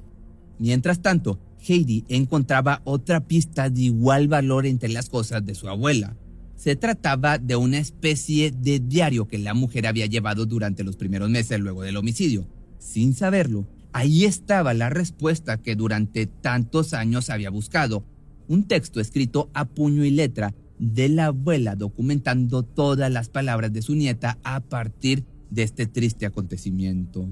Mientras 0.59 1.03
tanto, 1.03 1.39
Heidi 1.67 2.05
encontraba 2.09 2.83
otra 2.85 3.27
pista 3.27 3.71
de 3.71 3.83
igual 3.83 4.29
valor 4.29 4.67
entre 4.67 4.89
las 4.89 5.09
cosas 5.09 5.45
de 5.45 5.55
su 5.55 5.69
abuela. 5.69 6.17
Se 6.57 6.77
trataba 6.77 7.39
de 7.39 7.57
una 7.57 7.79
especie 7.79 8.51
de 8.51 8.79
diario 8.81 9.27
que 9.27 9.39
la 9.39 9.55
mujer 9.55 9.87
había 9.87 10.07
llevado 10.07 10.47
durante 10.47 10.85
los 10.85 10.97
primeros 10.97 11.31
meses 11.31 11.59
luego 11.61 11.83
del 11.83 11.97
homicidio. 11.97 12.47
Sin 12.79 13.15
saberlo, 13.15 13.67
ahí 13.93 14.25
estaba 14.25 14.75
la 14.75 14.91
respuesta 14.91 15.57
que 15.57 15.77
durante 15.77 16.27
tantos 16.27 16.95
años 16.95 17.31
había 17.31 17.51
buscado. 17.51 18.05
Un 18.49 18.65
texto 18.65 19.01
escrito 19.01 19.51
a 19.55 19.65
puño 19.65 20.05
y 20.05 20.11
letra 20.11 20.55
de 20.79 21.09
la 21.09 21.27
abuela 21.27 21.77
documentando 21.77 22.65
todas 22.65 23.11
las 23.11 23.29
palabras 23.29 23.73
de 23.73 23.83
su 23.83 23.95
nieta 23.95 24.39
a 24.43 24.61
partir 24.61 25.25
de 25.51 25.63
este 25.63 25.87
triste 25.87 26.27
acontecimiento. 26.27 27.29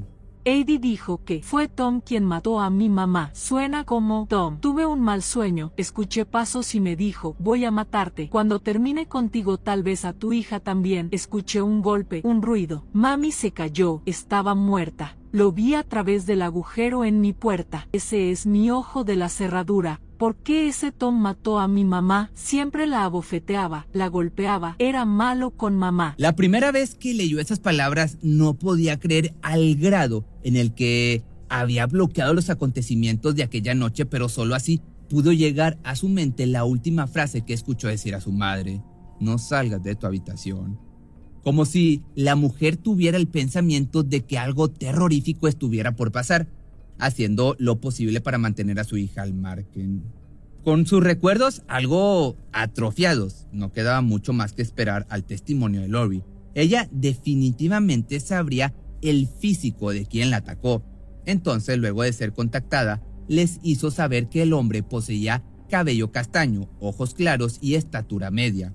Eddie 0.53 0.81
dijo 0.81 1.23
que 1.25 1.43
fue 1.45 1.69
Tom 1.69 2.01
quien 2.01 2.25
mató 2.25 2.59
a 2.59 2.71
mi 2.71 2.89
mamá. 2.89 3.31
Suena 3.35 3.85
como 3.85 4.27
Tom. 4.29 4.59
Tuve 4.59 4.85
un 4.85 5.01
mal 5.01 5.23
sueño, 5.23 5.73
escuché 5.77 6.25
pasos 6.25 6.75
y 6.75 6.81
me 6.81 6.97
dijo, 6.97 7.37
voy 7.39 7.65
a 7.65 7.71
matarte. 7.71 8.29
Cuando 8.29 8.59
termine 8.59 9.07
contigo 9.07 9.59
tal 9.59 9.85
vez 9.85 10.05
a 10.05 10.13
tu 10.13 10.33
hija 10.33 10.59
también. 10.59 11.09
Escuché 11.13 11.63
un 11.63 11.83
golpe, 11.83 12.21
un 12.25 12.43
ruido. 12.43 12.85
Mami 12.93 13.31
se 13.31 13.53
cayó, 13.53 14.03
estaba 14.07 14.57
muerta. 14.57 15.17
Lo 15.31 15.53
vi 15.53 15.75
a 15.77 15.85
través 15.85 16.27
del 16.27 16.43
agujero 16.43 17.05
en 17.05 17.21
mi 17.21 17.33
puerta. 17.33 17.87
Ese 17.93 18.33
es 18.33 18.45
mi 18.45 18.73
ojo 18.73 19.05
de 19.05 19.15
la 19.15 19.29
cerradura. 19.29 20.01
¿Por 20.21 20.37
qué 20.37 20.69
ese 20.69 20.93
Tom 20.93 21.19
mató 21.19 21.59
a 21.59 21.67
mi 21.67 21.83
mamá? 21.83 22.31
Siempre 22.35 22.87
la 22.87 23.05
abofeteaba, 23.05 23.87
la 23.95 24.09
golpeaba, 24.09 24.77
era 24.79 25.07
malo 25.07 25.53
con 25.53 25.79
mamá. 25.79 26.15
La 26.19 26.37
primera 26.37 26.71
vez 26.73 26.95
que 26.95 27.15
leyó 27.15 27.41
esas 27.41 27.59
palabras 27.59 28.19
no 28.21 28.53
podía 28.53 29.01
creer 29.01 29.33
al 29.41 29.77
grado 29.77 30.27
en 30.43 30.57
el 30.57 30.75
que 30.75 31.25
había 31.49 31.87
bloqueado 31.87 32.35
los 32.35 32.51
acontecimientos 32.51 33.35
de 33.35 33.45
aquella 33.45 33.75
noche, 33.75 34.05
pero 34.05 34.29
solo 34.29 34.55
así 34.55 34.83
pudo 35.09 35.33
llegar 35.33 35.79
a 35.85 35.97
su 35.97 36.11
mente 36.11 36.47
la 36.47 36.65
última 36.65 37.07
frase 37.07 37.41
que 37.41 37.55
escuchó 37.55 37.89
decir 37.89 38.15
a 38.15 38.21
su 38.21 38.31
madre, 38.31 38.83
no 39.21 39.39
salgas 39.39 39.83
de 39.83 39.95
tu 39.95 40.07
habitación. 40.07 40.79
Como 41.43 41.65
si 41.65 42.03
la 42.15 42.37
mujer 42.37 42.77
tuviera 42.77 43.17
el 43.17 43.27
pensamiento 43.27 44.03
de 44.03 44.21
que 44.27 44.37
algo 44.37 44.69
terrorífico 44.69 45.49
estuviera 45.49 45.97
por 45.97 46.13
pasar 46.13 46.47
haciendo 47.01 47.57
lo 47.59 47.81
posible 47.81 48.21
para 48.21 48.39
mantener 48.39 48.79
a 48.79 48.85
su 48.85 48.97
hija 48.97 49.23
al 49.23 49.35
margen. 49.35 50.03
Con 50.65 50.87
sus 50.87 51.03
recuerdos 51.03 51.63
algo 51.69 52.37
atrofiados, 52.53 53.47
no 53.51 53.73
quedaba 53.73 54.03
mucho 54.03 54.33
más 54.33 54.53
que 54.53 54.63
esperar 54.63 55.07
al 55.09 55.25
testimonio 55.25 55.81
de 55.81 55.89
Lori. 55.89 56.23
Ella 56.55 56.89
definitivamente 56.93 58.21
sabría 58.21 58.75
el 59.01 59.27
físico 59.27 59.91
de 59.91 60.05
quien 60.05 60.31
la 60.31 60.39
atacó. 60.39 60.83
Entonces, 61.25 61.79
luego 61.79 62.03
de 62.03 62.13
ser 62.13 62.33
contactada, 62.33 63.03
les 63.27 63.59
hizo 63.63 63.91
saber 63.91 64.29
que 64.29 64.43
el 64.43 64.53
hombre 64.53 64.83
poseía 64.83 65.43
cabello 65.71 66.11
castaño, 66.11 66.69
ojos 66.81 67.15
claros 67.15 67.59
y 67.63 67.75
estatura 67.75 68.31
media. 68.31 68.75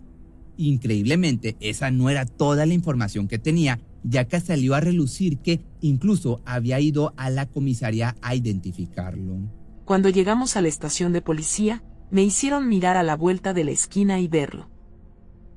Increíblemente, 0.58 1.58
esa 1.60 1.92
no 1.92 2.10
era 2.10 2.26
toda 2.26 2.66
la 2.66 2.74
información 2.74 3.28
que 3.28 3.38
tenía 3.38 3.80
ya 4.08 4.26
que 4.26 4.40
salió 4.40 4.76
a 4.76 4.80
relucir 4.80 5.40
que 5.40 5.62
incluso 5.86 6.42
había 6.46 6.80
ido 6.80 7.14
a 7.18 7.30
la 7.30 7.46
comisaría 7.46 8.16
a 8.22 8.36
identificarlo. 8.36 9.38
Cuando 9.86 10.10
llegamos 10.10 10.58
a 10.58 10.62
la 10.62 10.68
estación 10.68 11.14
de 11.14 11.22
policía, 11.22 11.84
me 12.10 12.24
hicieron 12.24 12.68
mirar 12.68 12.98
a 12.98 13.04
la 13.04 13.16
vuelta 13.16 13.54
de 13.54 13.64
la 13.64 13.72
esquina 13.72 14.20
y 14.20 14.28
verlo. 14.28 14.70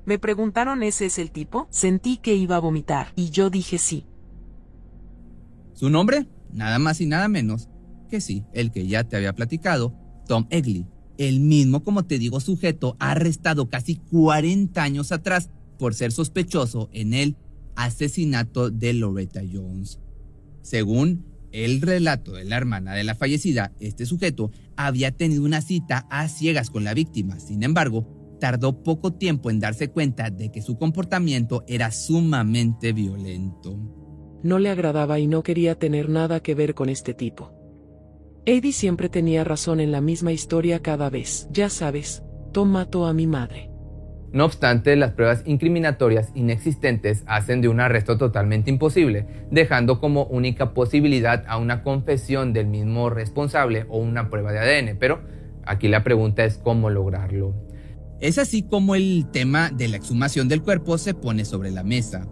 Me 0.04 0.18
preguntaron 0.18 0.82
ese 0.82 1.06
es 1.06 1.18
el 1.18 1.30
tipo, 1.30 1.68
sentí 1.70 2.18
que 2.18 2.34
iba 2.34 2.56
a 2.56 2.60
vomitar, 2.60 3.12
y 3.16 3.30
yo 3.30 3.50
dije 3.50 3.78
sí. 3.78 4.06
¿Su 5.74 5.90
nombre? 5.90 6.28
Nada 6.52 6.78
más 6.78 7.00
y 7.00 7.06
nada 7.06 7.28
menos 7.28 7.68
que 8.08 8.20
sí, 8.20 8.44
el 8.52 8.72
que 8.72 8.86
ya 8.86 9.04
te 9.04 9.16
había 9.16 9.34
platicado, 9.34 9.94
Tom 10.26 10.46
Egley, 10.50 10.86
el 11.18 11.40
mismo, 11.40 11.84
como 11.84 12.04
te 12.04 12.18
digo, 12.18 12.40
sujeto 12.40 12.96
arrestado 12.98 13.68
casi 13.68 13.96
40 13.96 14.82
años 14.82 15.12
atrás 15.12 15.50
por 15.78 15.94
ser 15.94 16.12
sospechoso 16.12 16.88
en 16.92 17.12
el 17.12 17.36
asesinato 17.76 18.70
de 18.70 18.92
Loretta 18.94 19.40
Jones. 19.50 20.00
Según 20.68 21.24
el 21.50 21.80
relato 21.80 22.32
de 22.32 22.44
la 22.44 22.58
hermana 22.58 22.92
de 22.92 23.02
la 23.02 23.14
fallecida, 23.14 23.72
este 23.80 24.04
sujeto 24.04 24.50
había 24.76 25.12
tenido 25.12 25.42
una 25.44 25.62
cita 25.62 26.06
a 26.10 26.28
ciegas 26.28 26.68
con 26.68 26.84
la 26.84 26.92
víctima. 26.92 27.40
Sin 27.40 27.62
embargo, 27.62 28.36
tardó 28.38 28.82
poco 28.82 29.14
tiempo 29.14 29.48
en 29.48 29.60
darse 29.60 29.88
cuenta 29.88 30.28
de 30.28 30.52
que 30.52 30.60
su 30.60 30.76
comportamiento 30.76 31.64
era 31.68 31.90
sumamente 31.90 32.92
violento. 32.92 33.78
No 34.42 34.58
le 34.58 34.68
agradaba 34.68 35.18
y 35.18 35.26
no 35.26 35.42
quería 35.42 35.78
tener 35.78 36.10
nada 36.10 36.40
que 36.40 36.54
ver 36.54 36.74
con 36.74 36.90
este 36.90 37.14
tipo. 37.14 37.50
Eddie 38.44 38.74
siempre 38.74 39.08
tenía 39.08 39.44
razón 39.44 39.80
en 39.80 39.90
la 39.90 40.02
misma 40.02 40.32
historia 40.32 40.82
cada 40.82 41.08
vez. 41.08 41.48
Ya 41.50 41.70
sabes, 41.70 42.22
Tom 42.52 42.68
mató 42.68 43.06
a 43.06 43.14
mi 43.14 43.26
madre. 43.26 43.70
No 44.32 44.44
obstante, 44.44 44.94
las 44.96 45.12
pruebas 45.12 45.42
incriminatorias 45.46 46.30
inexistentes 46.34 47.24
hacen 47.26 47.62
de 47.62 47.68
un 47.68 47.80
arresto 47.80 48.18
totalmente 48.18 48.70
imposible, 48.70 49.26
dejando 49.50 50.00
como 50.00 50.24
única 50.24 50.74
posibilidad 50.74 51.44
a 51.48 51.56
una 51.56 51.82
confesión 51.82 52.52
del 52.52 52.66
mismo 52.66 53.08
responsable 53.08 53.86
o 53.88 53.98
una 53.98 54.28
prueba 54.28 54.52
de 54.52 54.58
ADN, 54.58 54.98
pero 54.98 55.22
aquí 55.64 55.88
la 55.88 56.04
pregunta 56.04 56.44
es 56.44 56.58
cómo 56.58 56.90
lograrlo. 56.90 57.54
Es 58.20 58.36
así 58.36 58.64
como 58.64 58.96
el 58.96 59.26
tema 59.32 59.70
de 59.70 59.88
la 59.88 59.96
exhumación 59.96 60.48
del 60.48 60.62
cuerpo 60.62 60.98
se 60.98 61.14
pone 61.14 61.44
sobre 61.46 61.70
la 61.70 61.82
mesa. 61.82 62.26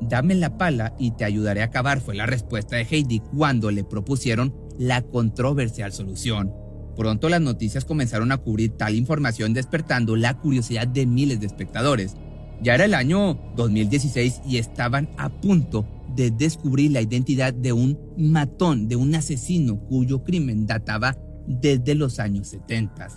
Dame 0.00 0.34
la 0.34 0.58
pala 0.58 0.94
y 0.98 1.12
te 1.12 1.24
ayudaré 1.24 1.62
a 1.62 1.66
acabar 1.66 2.00
fue 2.00 2.16
la 2.16 2.26
respuesta 2.26 2.76
de 2.76 2.86
Heidi 2.90 3.20
cuando 3.20 3.70
le 3.70 3.84
propusieron 3.84 4.52
la 4.78 5.02
controversial 5.02 5.92
solución. 5.92 6.61
Pronto 6.96 7.28
las 7.28 7.40
noticias 7.40 7.84
comenzaron 7.84 8.32
a 8.32 8.36
cubrir 8.36 8.72
tal 8.72 8.94
información 8.94 9.54
despertando 9.54 10.14
la 10.16 10.38
curiosidad 10.38 10.86
de 10.86 11.06
miles 11.06 11.40
de 11.40 11.46
espectadores. 11.46 12.16
Ya 12.62 12.74
era 12.74 12.84
el 12.84 12.94
año 12.94 13.40
2016 13.56 14.42
y 14.46 14.58
estaban 14.58 15.08
a 15.16 15.30
punto 15.30 15.86
de 16.14 16.30
descubrir 16.30 16.92
la 16.92 17.00
identidad 17.00 17.54
de 17.54 17.72
un 17.72 17.98
matón, 18.16 18.88
de 18.88 18.96
un 18.96 19.14
asesino 19.14 19.80
cuyo 19.80 20.22
crimen 20.22 20.66
databa 20.66 21.16
desde 21.46 21.94
los 21.94 22.18
años 22.18 22.48
70. 22.48 23.08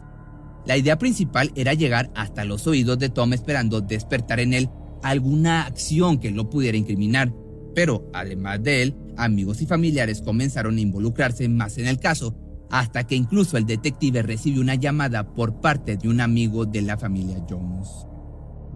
La 0.66 0.78
idea 0.78 0.98
principal 0.98 1.52
era 1.56 1.74
llegar 1.74 2.10
hasta 2.16 2.46
los 2.46 2.66
oídos 2.66 2.98
de 2.98 3.10
Tom 3.10 3.34
esperando 3.34 3.82
despertar 3.82 4.40
en 4.40 4.54
él 4.54 4.70
alguna 5.04 5.66
acción 5.66 6.18
que 6.18 6.32
lo 6.32 6.50
pudiera 6.50 6.78
incriminar. 6.78 7.32
Pero 7.76 8.10
además 8.14 8.64
de 8.64 8.82
él, 8.82 8.96
amigos 9.18 9.62
y 9.62 9.68
familiares 9.68 10.22
comenzaron 10.22 10.78
a 10.78 10.82
involucrarse 10.82 11.48
más 11.50 11.78
en 11.78 11.88
el 11.88 12.00
caso 12.00 12.36
hasta 12.70 13.06
que 13.06 13.16
incluso 13.16 13.58
el 13.58 13.66
detective 13.66 14.22
recibió 14.22 14.62
una 14.62 14.76
llamada 14.76 15.34
por 15.34 15.62
parte 15.62 15.98
de 15.98 16.10
un 16.10 16.22
amigo 16.22 16.66
de 16.66 16.82
la 16.82 16.98
familia 16.98 17.44
Jones. 17.50 18.08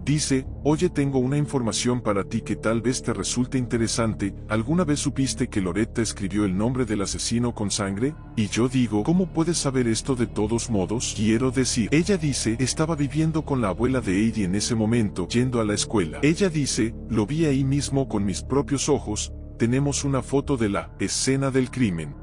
Dice, 0.04 0.46
oye 0.64 0.88
tengo 0.88 1.18
una 1.18 1.36
información 1.36 2.00
para 2.00 2.24
ti 2.24 2.40
que 2.40 2.56
tal 2.56 2.80
vez 2.80 3.02
te 3.02 3.12
resulte 3.12 3.58
interesante, 3.58 4.34
¿alguna 4.48 4.84
vez 4.84 4.98
supiste 5.00 5.48
que 5.48 5.60
Loretta 5.60 6.00
escribió 6.00 6.46
el 6.46 6.56
nombre 6.56 6.86
del 6.86 7.02
asesino 7.02 7.54
con 7.54 7.70
sangre? 7.70 8.14
Y 8.34 8.48
yo 8.48 8.68
digo, 8.68 9.04
¿cómo 9.04 9.32
puedes 9.32 9.58
saber 9.58 9.86
esto 9.86 10.16
de 10.16 10.26
todos 10.26 10.70
modos? 10.70 11.12
Quiero 11.16 11.50
decir, 11.50 11.90
ella 11.92 12.16
dice, 12.16 12.56
estaba 12.58 12.96
viviendo 12.96 13.44
con 13.44 13.60
la 13.60 13.68
abuela 13.68 14.00
de 14.00 14.26
Eddie 14.26 14.46
en 14.46 14.54
ese 14.54 14.74
momento, 14.74 15.28
yendo 15.28 15.60
a 15.60 15.64
la 15.64 15.74
escuela. 15.74 16.18
Ella 16.22 16.48
dice, 16.48 16.94
lo 17.10 17.26
vi 17.26 17.44
ahí 17.44 17.62
mismo 17.62 18.08
con 18.08 18.24
mis 18.24 18.42
propios 18.42 18.88
ojos, 18.88 19.32
tenemos 19.58 20.04
una 20.04 20.22
foto 20.22 20.56
de 20.56 20.70
la 20.70 20.90
escena 20.98 21.50
del 21.50 21.70
crimen. 21.70 22.14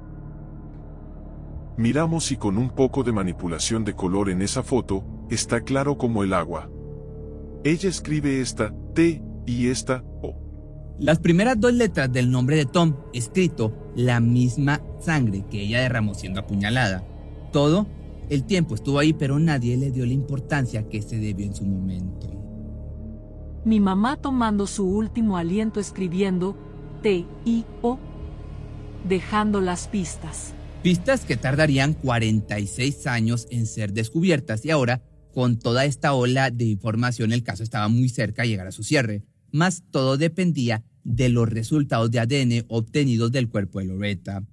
Miramos 1.78 2.32
y 2.32 2.38
con 2.38 2.58
un 2.58 2.72
poco 2.72 3.04
de 3.04 3.12
manipulación 3.12 3.86
de 3.86 3.94
color 3.94 4.32
en 4.32 4.42
esa 4.42 4.64
foto, 4.64 5.04
está 5.30 5.62
claro 5.62 5.96
como 5.96 6.24
el 6.24 6.34
agua. 6.34 6.72
Ella 7.64 7.88
escribe 7.88 8.42
esta 8.42 8.74
T 8.96 9.22
y 9.46 9.68
esta 9.68 10.04
O. 10.24 10.34
Las 10.98 11.20
primeras 11.20 11.60
dos 11.60 11.74
letras 11.74 12.12
del 12.12 12.32
nombre 12.32 12.56
de 12.56 12.66
Tom, 12.66 12.96
escrito 13.14 13.92
la 13.96 14.20
misma 14.20 14.82
sangre 15.00 15.46
que 15.52 15.62
ella 15.62 15.82
derramó 15.82 16.16
siendo 16.16 16.40
apuñalada. 16.40 17.04
Todo 17.52 17.86
el 18.30 18.46
tiempo 18.46 18.74
estuvo 18.74 18.98
ahí, 18.98 19.14
pero 19.14 19.38
nadie 19.38 19.78
le 19.78 19.92
dio 19.92 20.04
la 20.08 20.14
importancia 20.14 20.90
que 20.90 21.04
se 21.04 21.20
debió 21.20 21.46
en 21.46 21.54
su 21.54 21.64
momento. 21.64 22.28
Mi 23.66 23.80
mamá 23.80 24.18
tomando 24.18 24.66
su 24.66 24.90
último 24.90 25.38
aliento 25.38 25.80
escribiendo 25.80 26.56
T 27.04 27.28
I 27.46 27.66
O, 27.84 28.00
dejando 29.08 29.62
las 29.62 29.88
pistas. 29.88 30.56
Pistas 30.84 31.26
que 31.26 31.38
tardarían 31.38 31.94
46 31.94 33.08
años 33.08 33.48
en 33.50 33.66
ser 33.66 33.94
descubiertas 33.94 34.64
y 34.64 34.70
ahora, 34.70 35.02
con 35.34 35.60
toda 35.60 35.86
esta 35.86 36.14
ola 36.14 36.52
de 36.52 36.66
información, 36.66 37.34
el 37.34 37.44
caso 37.44 37.64
estaba 37.64 37.88
muy 37.90 38.10
cerca 38.10 38.44
de 38.44 38.50
llegar 38.50 38.68
a 38.68 38.72
su 38.72 38.84
cierre. 38.84 39.24
Mas 39.52 39.84
todo 39.92 40.18
dependía 40.18 40.84
de 41.04 41.30
los 41.30 41.50
resultados 41.50 42.12
de 42.12 42.20
ADN 42.20 42.66
obtenidos 42.68 43.32
del 43.32 43.50
cuerpo 43.50 43.80
de 43.80 43.86
Loretta. 43.86 44.44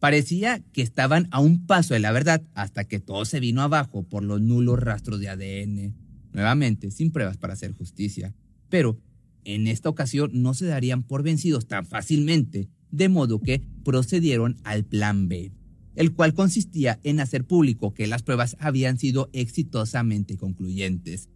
Parecía 0.00 0.62
que 0.72 0.82
estaban 0.82 1.28
a 1.30 1.40
un 1.40 1.66
paso 1.66 1.94
de 1.94 2.00
la 2.00 2.12
verdad 2.12 2.42
hasta 2.54 2.84
que 2.84 3.00
todo 3.00 3.24
se 3.24 3.40
vino 3.40 3.62
abajo 3.62 4.02
por 4.02 4.22
los 4.22 4.40
nulos 4.40 4.78
rastros 4.78 5.18
de 5.18 5.28
ADN, 5.28 5.94
nuevamente 6.32 6.90
sin 6.90 7.10
pruebas 7.10 7.38
para 7.38 7.54
hacer 7.54 7.72
justicia. 7.72 8.34
Pero 8.68 9.00
en 9.44 9.66
esta 9.66 9.88
ocasión 9.88 10.30
no 10.34 10.52
se 10.52 10.66
darían 10.66 11.02
por 11.02 11.22
vencidos 11.22 11.66
tan 11.66 11.86
fácilmente, 11.86 12.68
de 12.90 13.08
modo 13.08 13.40
que 13.40 13.62
procedieron 13.84 14.56
al 14.64 14.84
plan 14.84 15.28
B 15.28 15.52
el 15.96 16.12
cual 16.12 16.34
consistía 16.34 16.98
en 17.02 17.20
hacer 17.20 17.44
público 17.44 17.94
que 17.94 18.06
las 18.06 18.22
pruebas 18.22 18.56
habían 18.58 18.98
sido 18.98 19.30
exitosamente 19.32 20.36
concluyentes. 20.36 21.28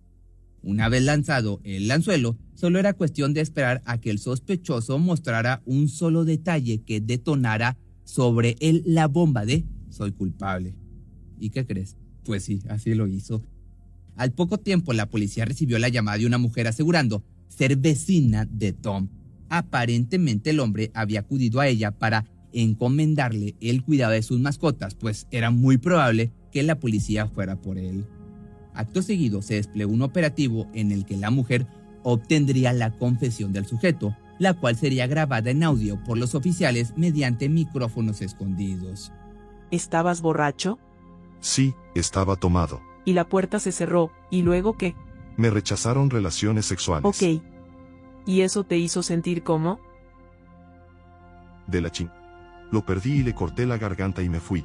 Una 0.62 0.88
vez 0.88 1.04
lanzado 1.04 1.60
el 1.62 1.90
anzuelo, 1.90 2.36
solo 2.54 2.78
era 2.78 2.92
cuestión 2.92 3.32
de 3.32 3.40
esperar 3.40 3.82
a 3.84 3.98
que 4.00 4.10
el 4.10 4.18
sospechoso 4.18 4.98
mostrara 4.98 5.62
un 5.64 5.88
solo 5.88 6.24
detalle 6.24 6.82
que 6.82 7.00
detonara 7.00 7.78
sobre 8.04 8.56
él 8.60 8.82
la 8.84 9.06
bomba 9.06 9.46
de 9.46 9.64
soy 9.90 10.12
culpable. 10.12 10.74
¿Y 11.38 11.50
qué 11.50 11.64
crees? 11.64 11.96
Pues 12.24 12.44
sí, 12.44 12.60
así 12.68 12.94
lo 12.94 13.06
hizo. 13.06 13.44
Al 14.16 14.32
poco 14.32 14.58
tiempo 14.58 14.92
la 14.92 15.08
policía 15.08 15.44
recibió 15.44 15.78
la 15.78 15.88
llamada 15.88 16.18
de 16.18 16.26
una 16.26 16.38
mujer 16.38 16.66
asegurando 16.66 17.24
ser 17.48 17.76
vecina 17.76 18.44
de 18.46 18.72
Tom. 18.72 19.08
Aparentemente 19.48 20.50
el 20.50 20.58
hombre 20.58 20.90
había 20.92 21.20
acudido 21.20 21.60
a 21.60 21.68
ella 21.68 21.92
para 21.92 22.24
encomendarle 22.52 23.56
el 23.60 23.84
cuidado 23.84 24.12
de 24.12 24.22
sus 24.22 24.40
mascotas, 24.40 24.94
pues 24.94 25.26
era 25.30 25.50
muy 25.50 25.78
probable 25.78 26.32
que 26.52 26.62
la 26.62 26.78
policía 26.78 27.26
fuera 27.26 27.56
por 27.56 27.78
él. 27.78 28.06
Acto 28.74 29.02
seguido 29.02 29.42
se 29.42 29.54
desplegó 29.54 29.92
un 29.92 30.02
operativo 30.02 30.68
en 30.72 30.92
el 30.92 31.04
que 31.04 31.16
la 31.16 31.30
mujer 31.30 31.66
obtendría 32.02 32.72
la 32.72 32.96
confesión 32.96 33.52
del 33.52 33.66
sujeto, 33.66 34.16
la 34.38 34.54
cual 34.54 34.76
sería 34.76 35.06
grabada 35.06 35.50
en 35.50 35.64
audio 35.64 36.02
por 36.04 36.16
los 36.16 36.34
oficiales 36.34 36.94
mediante 36.96 37.48
micrófonos 37.48 38.22
escondidos. 38.22 39.12
¿Estabas 39.70 40.20
borracho? 40.20 40.78
Sí, 41.40 41.74
estaba 41.94 42.36
tomado. 42.36 42.80
Y 43.04 43.12
la 43.14 43.28
puerta 43.28 43.58
se 43.58 43.72
cerró, 43.72 44.12
¿y 44.30 44.42
luego 44.42 44.76
qué? 44.76 44.94
Me 45.36 45.50
rechazaron 45.50 46.10
relaciones 46.10 46.66
sexuales. 46.66 47.04
Ok. 47.04 47.42
¿Y 48.26 48.42
eso 48.42 48.64
te 48.64 48.76
hizo 48.76 49.02
sentir 49.02 49.42
cómo? 49.42 49.80
De 51.66 51.80
la 51.80 51.90
ching. 51.90 52.10
Lo 52.70 52.84
perdí 52.84 53.20
y 53.20 53.22
le 53.22 53.34
corté 53.34 53.66
la 53.66 53.78
garganta 53.78 54.22
y 54.22 54.28
me 54.28 54.40
fui. 54.40 54.64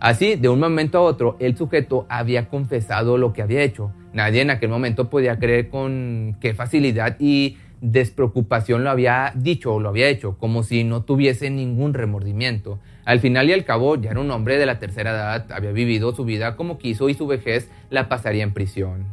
Así, 0.00 0.36
de 0.36 0.48
un 0.48 0.60
momento 0.60 0.98
a 0.98 1.02
otro, 1.02 1.36
el 1.40 1.56
sujeto 1.56 2.06
había 2.08 2.48
confesado 2.48 3.18
lo 3.18 3.32
que 3.32 3.42
había 3.42 3.62
hecho. 3.62 3.92
Nadie 4.12 4.42
en 4.42 4.50
aquel 4.50 4.70
momento 4.70 5.10
podía 5.10 5.38
creer 5.38 5.70
con 5.70 6.36
qué 6.40 6.54
facilidad 6.54 7.16
y 7.18 7.56
despreocupación 7.80 8.84
lo 8.84 8.90
había 8.90 9.32
dicho 9.34 9.74
o 9.74 9.80
lo 9.80 9.88
había 9.88 10.08
hecho, 10.08 10.36
como 10.38 10.62
si 10.62 10.84
no 10.84 11.02
tuviese 11.02 11.50
ningún 11.50 11.94
remordimiento. 11.94 12.78
Al 13.04 13.20
final 13.20 13.48
y 13.48 13.52
al 13.52 13.64
cabo, 13.64 13.96
ya 13.96 14.10
era 14.10 14.20
un 14.20 14.30
hombre 14.30 14.58
de 14.58 14.66
la 14.66 14.78
tercera 14.78 15.10
edad, 15.10 15.52
había 15.52 15.72
vivido 15.72 16.14
su 16.14 16.24
vida 16.24 16.56
como 16.56 16.78
quiso 16.78 17.08
y 17.08 17.14
su 17.14 17.26
vejez 17.26 17.70
la 17.90 18.08
pasaría 18.08 18.44
en 18.44 18.52
prisión. 18.52 19.06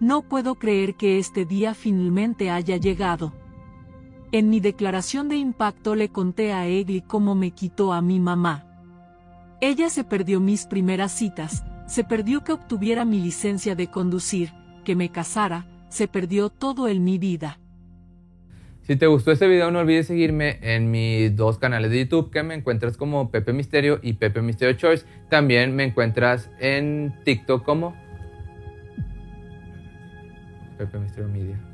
No 0.00 0.22
puedo 0.22 0.56
creer 0.56 0.94
que 0.94 1.18
este 1.18 1.44
día 1.44 1.74
finalmente 1.74 2.50
haya 2.50 2.76
llegado. 2.76 3.32
En 4.34 4.50
mi 4.50 4.58
declaración 4.58 5.28
de 5.28 5.36
impacto 5.36 5.94
le 5.94 6.08
conté 6.08 6.52
a 6.52 6.66
Egli 6.66 7.02
cómo 7.02 7.36
me 7.36 7.52
quitó 7.52 7.92
a 7.92 8.02
mi 8.02 8.18
mamá. 8.18 8.66
Ella 9.60 9.88
se 9.88 10.02
perdió 10.02 10.40
mis 10.40 10.66
primeras 10.66 11.12
citas, 11.12 11.62
se 11.86 12.02
perdió 12.02 12.42
que 12.42 12.50
obtuviera 12.50 13.04
mi 13.04 13.20
licencia 13.20 13.76
de 13.76 13.92
conducir, 13.92 14.50
que 14.84 14.96
me 14.96 15.12
casara, 15.12 15.68
se 15.88 16.08
perdió 16.08 16.50
todo 16.50 16.88
en 16.88 17.04
mi 17.04 17.16
vida. 17.16 17.60
Si 18.82 18.96
te 18.96 19.06
gustó 19.06 19.30
este 19.30 19.46
video 19.46 19.70
no 19.70 19.78
olvides 19.78 20.08
seguirme 20.08 20.58
en 20.62 20.90
mis 20.90 21.36
dos 21.36 21.58
canales 21.58 21.92
de 21.92 22.00
YouTube 22.00 22.32
que 22.32 22.42
me 22.42 22.54
encuentras 22.54 22.96
como 22.96 23.30
Pepe 23.30 23.52
Misterio 23.52 24.00
y 24.02 24.14
Pepe 24.14 24.42
Misterio 24.42 24.76
Choice. 24.76 25.06
También 25.30 25.76
me 25.76 25.84
encuentras 25.84 26.50
en 26.58 27.14
TikTok 27.24 27.64
como 27.64 27.94
Pepe 30.76 30.98
Misterio 30.98 31.28
Media. 31.28 31.73